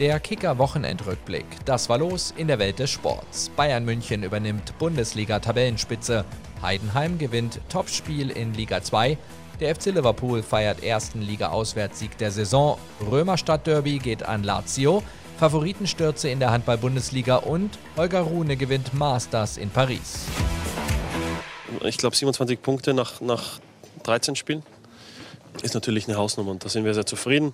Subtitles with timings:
[0.00, 1.44] Der Kicker-Wochenendrückblick.
[1.66, 3.48] Das war los in der Welt des Sports.
[3.54, 6.24] Bayern München übernimmt Bundesliga-Tabellenspitze.
[6.60, 9.16] Heidenheim gewinnt Topspiel in Liga 2.
[9.60, 12.76] Der FC Liverpool feiert ersten Liga-Auswärtssieg der Saison.
[13.08, 15.00] Römerstadt-Derby geht an Lazio.
[15.38, 20.26] Favoritenstürze in der Handball-Bundesliga und Holger Rune gewinnt Masters in Paris.
[21.82, 23.60] Ich glaube 27 Punkte nach, nach
[24.02, 24.64] 13 Spielen
[25.64, 27.52] ist natürlich eine Hausnummer und da sind wir sehr zufrieden.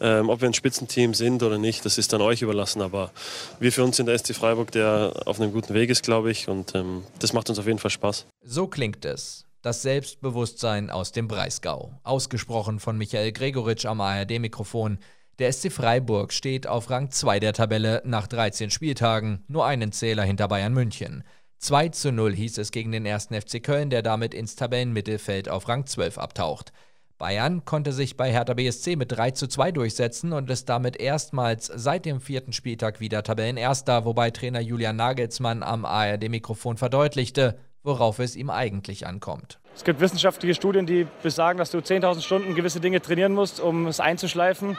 [0.00, 2.82] Ähm, ob wir ein Spitzenteam sind oder nicht, das ist dann euch überlassen.
[2.82, 3.10] Aber
[3.58, 6.48] wir für uns sind der SC Freiburg, der auf einem guten Weg ist, glaube ich.
[6.48, 8.26] Und ähm, das macht uns auf jeden Fall Spaß.
[8.42, 9.44] So klingt es.
[9.62, 11.98] Das Selbstbewusstsein aus dem Breisgau.
[12.04, 14.98] Ausgesprochen von Michael Gregoritsch am ARD-Mikrofon.
[15.38, 20.22] Der SC Freiburg steht auf Rang 2 der Tabelle nach 13 Spieltagen, nur einen Zähler
[20.22, 21.24] hinter Bayern München.
[21.58, 23.28] 2 zu 0 hieß es gegen den 1.
[23.32, 26.72] FC Köln, der damit ins Tabellenmittelfeld auf Rang 12 abtaucht.
[27.18, 31.70] Bayern konnte sich bei Hertha BSC mit 3 zu 2 durchsetzen und ist damit erstmals
[31.74, 38.36] seit dem vierten Spieltag wieder Tabellenerster, wobei Trainer Julian Nagelsmann am ARD-Mikrofon verdeutlichte, worauf es
[38.36, 39.58] ihm eigentlich ankommt.
[39.74, 43.86] Es gibt wissenschaftliche Studien, die besagen, dass du 10.000 Stunden gewisse Dinge trainieren musst, um
[43.86, 44.76] es einzuschleifen.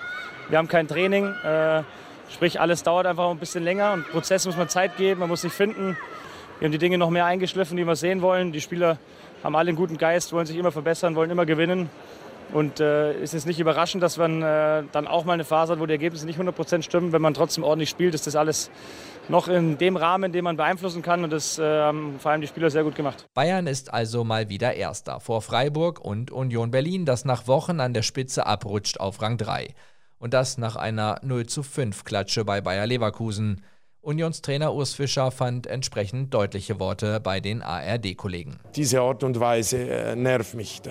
[0.50, 1.82] Wir haben kein Training, äh,
[2.30, 5.42] sprich alles dauert einfach ein bisschen länger und Prozess muss man Zeit geben, man muss
[5.42, 5.98] sich finden.
[6.60, 8.52] Wir haben die Dinge noch mehr eingeschliffen, die wir sehen wollen.
[8.52, 9.00] Die Spieler
[9.44, 11.90] haben alle einen guten Geist, wollen sich immer verbessern, wollen immer gewinnen.
[12.54, 15.80] Und äh, ist es nicht überraschend, dass man äh, dann auch mal eine Phase hat,
[15.80, 17.12] wo die Ergebnisse nicht 100% stimmen.
[17.12, 18.72] Wenn man trotzdem ordentlich spielt, ist das alles
[19.30, 21.24] noch in dem Rahmen, den man beeinflussen kann.
[21.24, 23.28] Und das äh, haben vor allem die Spieler sehr gut gemacht.
[23.34, 27.94] Bayern ist also mal wieder Erster vor Freiburg und Union Berlin, das nach Wochen an
[27.94, 29.74] der Spitze abrutscht auf Rang 3.
[30.20, 33.62] Und das nach einer 0 zu 5 Klatsche bei Bayer Leverkusen.
[34.02, 38.58] Unionstrainer Urs Fischer fand entsprechend deutliche Worte bei den ARD-Kollegen.
[38.76, 40.82] Diese Art und Weise äh, nervt mich.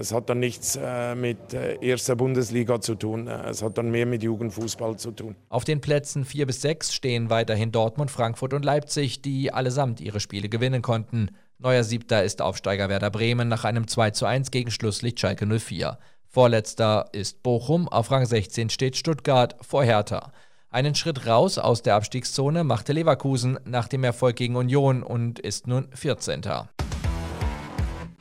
[0.00, 3.28] Es hat dann nichts äh, mit äh, erster Bundesliga zu tun.
[3.28, 5.36] Es hat dann mehr mit Jugendfußball zu tun.
[5.48, 10.18] Auf den Plätzen 4 bis 6 stehen weiterhin Dortmund, Frankfurt und Leipzig, die allesamt ihre
[10.18, 11.30] Spiele gewinnen konnten.
[11.58, 15.98] Neuer Siebter ist Aufsteiger Werder Bremen nach einem 2 zu 1 gegen Schlusslicht Schalke 04.
[16.28, 20.32] Vorletzter ist Bochum, auf Rang 16 steht Stuttgart vor Hertha.
[20.70, 25.68] Einen Schritt raus aus der Abstiegszone machte Leverkusen nach dem Erfolg gegen Union und ist
[25.68, 26.42] nun 14.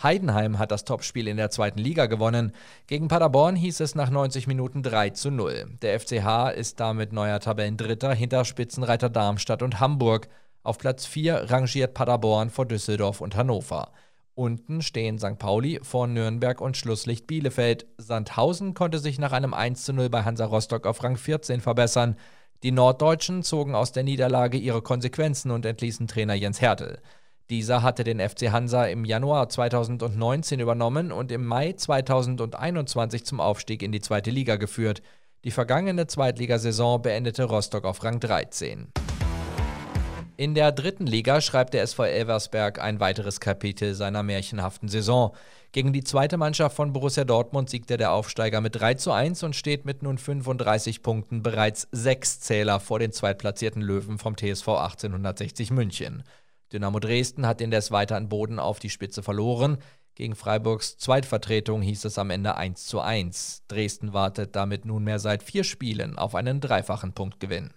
[0.03, 2.51] Heidenheim hat das Topspiel in der zweiten Liga gewonnen.
[2.85, 5.77] Gegen Paderborn hieß es nach 90 Minuten 3 zu 0.
[5.81, 10.27] Der FCH ist damit neuer Tabellendritter hinter Spitzenreiter Darmstadt und Hamburg.
[10.61, 13.91] Auf Platz 4 rangiert Paderborn vor Düsseldorf und Hannover.
[14.35, 15.39] Unten stehen St.
[15.39, 17.87] Pauli vor Nürnberg und Schlusslicht Bielefeld.
[17.97, 22.17] Sandhausen konnte sich nach einem 1 zu 0 bei Hansa Rostock auf Rang 14 verbessern.
[22.61, 26.99] Die Norddeutschen zogen aus der Niederlage ihre Konsequenzen und entließen Trainer Jens Hertel.
[27.49, 33.83] Dieser hatte den FC Hansa im Januar 2019 übernommen und im Mai 2021 zum Aufstieg
[33.83, 35.01] in die zweite Liga geführt.
[35.45, 38.87] Die vergangene Zweitligasaison beendete Rostock auf Rang 13.
[40.37, 45.33] In der dritten Liga schreibt der SV Elversberg ein weiteres Kapitel seiner märchenhaften Saison.
[45.71, 49.55] Gegen die zweite Mannschaft von Borussia Dortmund siegte der Aufsteiger mit 3 zu 1 und
[49.55, 55.71] steht mit nun 35 Punkten bereits sechs Zähler vor den zweitplatzierten Löwen vom TSV 1860
[55.71, 56.23] München.
[56.73, 59.77] Dynamo Dresden hat indes weiter an Boden auf die Spitze verloren.
[60.15, 63.63] Gegen Freiburgs Zweitvertretung hieß es am Ende 1 zu 1.
[63.69, 67.71] Dresden wartet damit nunmehr seit vier Spielen auf einen dreifachen Punktgewinn.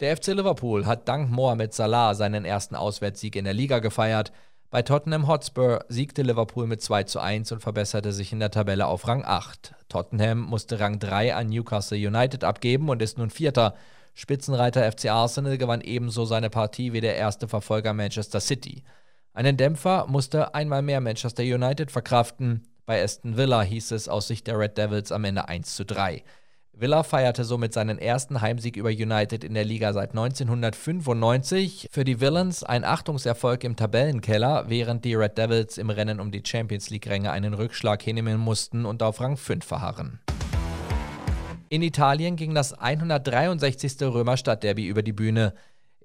[0.00, 4.30] Der FC Liverpool hat dank Mohamed Salah seinen ersten Auswärtssieg in der Liga gefeiert.
[4.68, 8.88] Bei Tottenham Hotspur siegte Liverpool mit 2 zu 1 und verbesserte sich in der Tabelle
[8.88, 9.74] auf Rang 8.
[9.88, 13.74] Tottenham musste Rang 3 an Newcastle United abgeben und ist nun Vierter.
[14.12, 18.82] Spitzenreiter FC Arsenal gewann ebenso seine Partie wie der erste Verfolger Manchester City.
[19.32, 22.66] Einen Dämpfer musste einmal mehr Manchester United verkraften.
[22.84, 26.22] Bei Aston Villa hieß es aus Sicht der Red Devils am Ende 1 zu 3.
[26.78, 31.88] Villa feierte somit seinen ersten Heimsieg über United in der Liga seit 1995.
[31.90, 36.42] Für die Villains ein Achtungserfolg im Tabellenkeller, während die Red Devils im Rennen um die
[36.44, 40.20] Champions League-Ränge einen Rückschlag hinnehmen mussten und auf Rang 5 verharren.
[41.70, 44.02] In Italien ging das 163.
[44.02, 45.54] Römerstadt-Derby über die Bühne.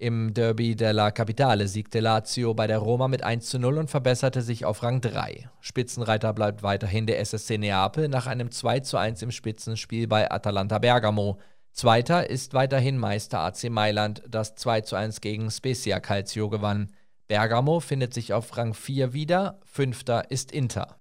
[0.01, 4.41] Im Derby della Capitale siegte Lazio bei der Roma mit 1 zu 0 und verbesserte
[4.41, 5.47] sich auf Rang 3.
[5.59, 10.79] Spitzenreiter bleibt weiterhin der SSC Neapel nach einem 2 zu 1 im Spitzenspiel bei Atalanta
[10.79, 11.37] Bergamo.
[11.71, 16.89] Zweiter ist weiterhin Meister AC Mailand, das 2 zu 1 gegen Spezia Calcio gewann.
[17.27, 20.97] Bergamo findet sich auf Rang 4 wieder, fünfter ist Inter.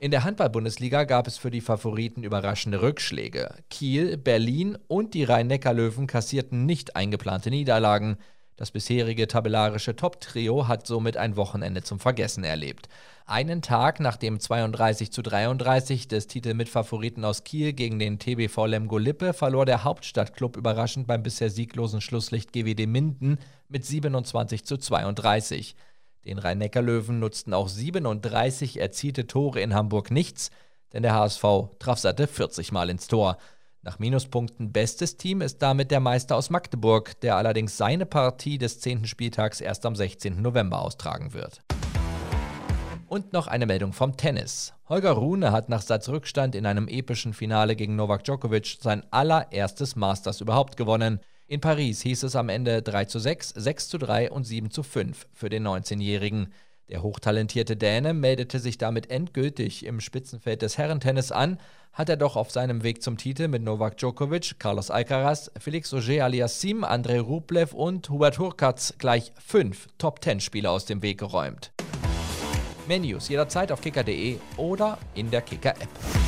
[0.00, 3.52] In der Handball-Bundesliga gab es für die Favoriten überraschende Rückschläge.
[3.68, 8.16] Kiel, Berlin und die Rhein-Neckar-Löwen kassierten nicht eingeplante Niederlagen.
[8.54, 12.88] Das bisherige tabellarische Top-Trio hat somit ein Wochenende zum Vergessen erlebt.
[13.26, 19.32] Einen Tag nachdem 32 zu 33 des Titelmitfavoriten aus Kiel gegen den TBV Lemgo Lippe
[19.32, 25.74] verlor der Hauptstadtklub überraschend beim bisher sieglosen Schlusslicht GWD Minden mit 27 zu 32.
[26.28, 30.50] Den Rhein-Neckar-Löwen nutzten auch 37 erzielte Tore in Hamburg nichts,
[30.92, 31.42] denn der HSV
[31.78, 33.38] traf satte 40 Mal ins Tor.
[33.80, 38.78] Nach Minuspunkten bestes Team ist damit der Meister aus Magdeburg, der allerdings seine Partie des
[38.80, 39.06] 10.
[39.06, 40.42] Spieltags erst am 16.
[40.42, 41.62] November austragen wird.
[43.06, 44.74] Und noch eine Meldung vom Tennis.
[44.90, 50.42] Holger Rune hat nach Satzrückstand in einem epischen Finale gegen Novak Djokovic sein allererstes Masters
[50.42, 51.20] überhaupt gewonnen.
[51.50, 54.82] In Paris hieß es am Ende 3 zu 6, 6 zu 3 und 7 zu
[54.82, 56.52] 5 für den 19-Jährigen.
[56.90, 61.58] Der hochtalentierte Däne meldete sich damit endgültig im Spitzenfeld des Herrentennis an,
[61.94, 66.26] hat er doch auf seinem Weg zum Titel mit Novak Djokovic, Carlos Alcaraz, Felix Auger
[66.26, 71.72] aliassim, Andrei Rublev und Hubert Hurkacz gleich fünf Top-10-Spieler aus dem Weg geräumt.
[72.86, 76.27] Menus jederzeit auf kicker.de oder in der Kicker-App.